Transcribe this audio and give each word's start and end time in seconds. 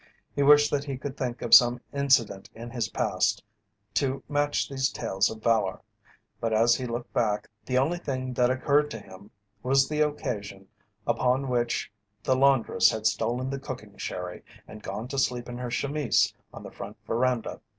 He 0.35 0.41
wished 0.41 0.71
that 0.71 0.85
he 0.85 0.97
could 0.97 1.15
think 1.15 1.43
of 1.43 1.53
some 1.53 1.79
incident 1.93 2.49
in 2.55 2.71
his 2.71 2.89
past 2.89 3.43
to 3.93 4.23
match 4.27 4.67
these 4.67 4.89
tales 4.89 5.29
of 5.29 5.43
valour, 5.43 5.79
but 6.39 6.51
as 6.51 6.73
he 6.73 6.87
looked 6.87 7.13
back 7.13 7.47
the 7.67 7.77
only 7.77 7.99
thing 7.99 8.33
that 8.33 8.49
occurred 8.49 8.89
to 8.89 8.99
him 8.99 9.29
was 9.61 9.87
the 9.87 10.01
occasion 10.01 10.67
upon 11.05 11.49
which 11.49 11.91
the 12.23 12.35
laundress 12.35 12.89
had 12.89 13.05
stolen 13.05 13.51
the 13.51 13.59
cooking 13.59 13.95
sherry 13.95 14.41
and 14.67 14.81
gone 14.81 15.07
to 15.07 15.19
sleep 15.19 15.47
in 15.47 15.59
her 15.59 15.69
chemise 15.69 16.33
on 16.51 16.63
the 16.63 16.71
front 16.71 16.97
veranda. 17.05 17.61